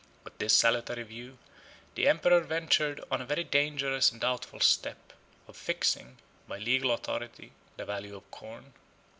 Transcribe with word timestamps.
With 0.23 0.39
this 0.39 0.55
salutary 0.55 1.03
view, 1.03 1.37
the 1.93 2.07
emperor 2.07 2.39
ventured 2.39 3.03
on 3.11 3.21
a 3.21 3.25
very 3.27 3.43
dangerous 3.43 4.11
and 4.11 4.19
doubtful 4.19 4.59
step, 4.59 5.13
of 5.47 5.55
fixing, 5.55 6.17
by 6.47 6.57
legal 6.57 6.89
authority, 6.89 7.51
the 7.77 7.85
value 7.85 8.15
of 8.17 8.31
corn. 8.31 8.73